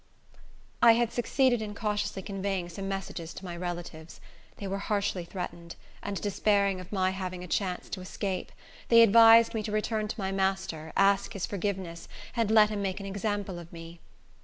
]I 0.81 0.93
had 0.93 1.13
succeeded 1.13 1.61
in 1.61 1.75
cautiously 1.75 2.23
conveying 2.23 2.69
some 2.69 2.87
messages 2.89 3.35
to 3.35 3.45
my 3.45 3.55
relatives. 3.55 4.19
They 4.57 4.67
were 4.67 4.79
harshly 4.79 5.25
threatened, 5.25 5.75
and 6.01 6.19
despairing 6.19 6.79
of 6.79 6.91
my 6.91 7.11
having 7.11 7.43
a 7.43 7.47
chance 7.47 7.87
to 7.89 8.01
escape, 8.01 8.51
they 8.87 9.03
advised 9.03 9.53
me 9.53 9.61
to 9.61 9.71
return 9.71 10.07
to 10.07 10.19
my 10.19 10.31
master, 10.31 10.91
ask 10.97 11.33
his 11.33 11.45
forgiveness, 11.45 12.07
and 12.35 12.49
let 12.49 12.71
him 12.71 12.81
make 12.81 12.99
an 12.99 13.05
example 13.05 13.59
of 13.59 13.71
me. 13.71 13.99